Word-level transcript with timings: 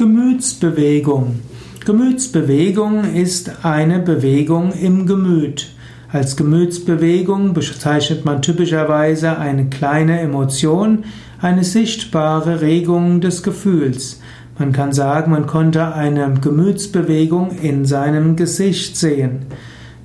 Gemütsbewegung. 0.00 1.40
Gemütsbewegung 1.84 3.04
ist 3.14 3.66
eine 3.66 3.98
Bewegung 3.98 4.72
im 4.72 5.04
Gemüt. 5.04 5.72
Als 6.10 6.38
Gemütsbewegung 6.38 7.52
bezeichnet 7.52 8.24
man 8.24 8.40
typischerweise 8.40 9.36
eine 9.36 9.66
kleine 9.66 10.18
Emotion, 10.20 11.04
eine 11.42 11.64
sichtbare 11.64 12.62
Regung 12.62 13.20
des 13.20 13.42
Gefühls. 13.42 14.22
Man 14.58 14.72
kann 14.72 14.94
sagen, 14.94 15.32
man 15.32 15.46
konnte 15.46 15.92
eine 15.92 16.32
Gemütsbewegung 16.40 17.50
in 17.60 17.84
seinem 17.84 18.36
Gesicht 18.36 18.96
sehen. 18.96 19.40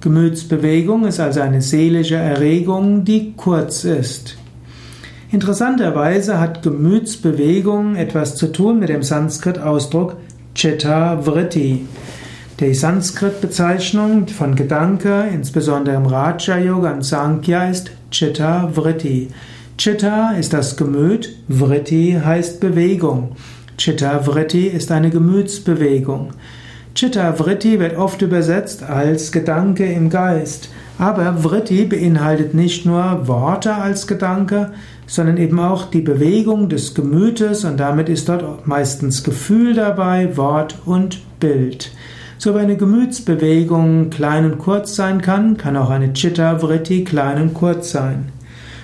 Gemütsbewegung 0.02 1.06
ist 1.06 1.22
also 1.22 1.40
eine 1.40 1.62
seelische 1.62 2.16
Erregung, 2.16 3.06
die 3.06 3.34
kurz 3.38 3.86
ist. 3.86 4.36
Interessanterweise 5.32 6.40
hat 6.40 6.62
Gemütsbewegung 6.62 7.96
etwas 7.96 8.36
zu 8.36 8.52
tun 8.52 8.80
mit 8.80 8.90
dem 8.90 9.02
Sanskrit-Ausdruck 9.02 10.18
Chitta 10.54 11.26
Vritti. 11.26 11.88
Die 12.60 12.74
Sanskrit-Bezeichnung 12.74 14.28
von 14.28 14.56
Gedanke, 14.56 15.26
insbesondere 15.34 15.96
im 15.96 16.06
Raja 16.06 16.58
Yoga 16.58 16.94
und 16.94 17.04
Sankhya, 17.04 17.70
ist 17.70 17.92
Chitta 18.12 18.70
Vritti. 18.74 19.30
Chitta 19.78 20.32
ist 20.40 20.54
das 20.54 20.78
Gemüt, 20.78 21.36
Vritti 21.50 22.18
heißt 22.24 22.62
Bewegung. 22.62 23.36
Chitta 23.78 24.26
Vritti 24.26 24.68
ist 24.68 24.92
eine 24.92 25.10
Gemütsbewegung. 25.10 26.30
Chitta 26.96 27.34
Vritti 27.34 27.78
wird 27.82 27.98
oft 27.98 28.22
übersetzt 28.22 28.82
als 28.82 29.34
Gedanke 29.34 29.86
im 29.86 30.10
Geist. 30.10 30.70
Aber 30.98 31.44
Vritti 31.44 31.84
beinhaltet 31.84 32.54
nicht 32.54 32.86
nur 32.86 33.28
Worte 33.28 33.76
als 33.76 34.08
Gedanke, 34.08 34.72
sondern 35.06 35.36
eben 35.36 35.60
auch 35.60 35.90
die 35.90 36.00
Bewegung 36.00 36.70
des 36.70 36.96
Gemütes 36.96 37.66
und 37.66 37.82
damit 37.82 38.08
ist 38.08 38.30
dort 38.30 38.66
meistens 38.66 39.26
Gefühl 39.26 39.74
dabei, 39.74 40.38
Wort 40.38 40.78
und 40.86 41.20
Bild. 41.42 41.92
So 42.38 42.56
wie 42.56 42.60
eine 42.60 42.78
Gemütsbewegung 42.78 44.10
klein 44.10 44.46
und 44.46 44.58
kurz 44.58 44.96
sein 44.96 45.22
kann, 45.22 45.58
kann 45.58 45.76
auch 45.76 45.90
eine 45.90 46.14
Chitta 46.14 46.60
Vritti 46.60 47.04
klein 47.04 47.42
und 47.42 47.54
kurz 47.54 47.92
sein. 47.92 48.32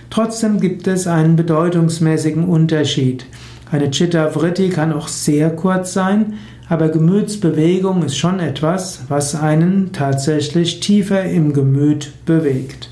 Trotzdem 0.10 0.60
gibt 0.60 0.86
es 0.88 1.08
einen 1.08 1.38
bedeutungsmäßigen 1.38 2.44
Unterschied. 2.44 3.26
Eine 3.72 3.90
Chitta 3.90 4.30
Vritti 4.30 4.70
kann 4.70 4.92
auch 4.92 5.08
sehr 5.08 5.50
kurz 5.50 5.94
sein, 5.94 6.34
aber 6.68 6.90
Gemütsbewegung 6.90 8.04
ist 8.04 8.18
schon 8.18 8.42
etwas, 8.42 9.04
was 9.08 9.34
einen 9.34 9.94
tatsächlich 9.94 10.82
tiefer 10.82 11.24
im 11.24 11.54
Gemüt 11.54 12.12
bewegt. 12.26 12.90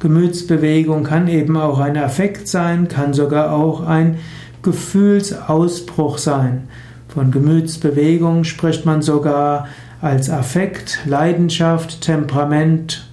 Gemütsbewegung 0.00 1.04
kann 1.04 1.28
eben 1.28 1.58
auch 1.58 1.78
ein 1.78 1.98
Affekt 1.98 2.48
sein, 2.48 2.88
kann 2.88 3.12
sogar 3.12 3.52
auch 3.52 3.86
ein 3.86 4.16
Gefühlsausbruch 4.62 6.16
sein. 6.16 6.62
Von 7.08 7.30
Gemütsbewegung 7.30 8.44
spricht 8.44 8.86
man 8.86 9.02
sogar 9.02 9.68
als 10.00 10.30
Affekt, 10.30 11.00
Leidenschaft, 11.04 12.00
Temperament. 12.00 13.06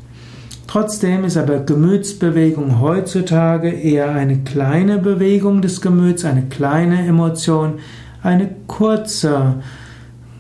Trotzdem 0.71 1.23
ist 1.25 1.35
aber 1.35 1.61
Gemütsbewegung 1.61 2.79
heutzutage 2.79 3.71
eher 3.71 4.11
eine 4.11 4.43
kleine 4.43 4.99
Bewegung 4.99 5.63
des 5.63 5.81
Gemüts, 5.81 6.25
eine 6.25 6.43
kleine 6.43 7.07
Emotion, 7.07 7.79
eine 8.21 8.51
kurze 8.67 9.63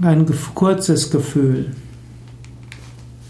ein 0.03 0.27
kurzes 0.53 1.09
Gefühl. 1.09 1.71